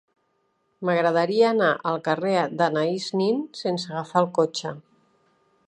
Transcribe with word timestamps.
M'agradaria 0.89 1.43
anar 1.49 1.67
al 1.91 2.01
carrer 2.07 2.33
d'Anaïs 2.61 3.11
Nin 3.21 3.39
sense 3.61 3.93
agafar 3.93 4.25
el 4.25 4.29
cotxe. 4.39 4.73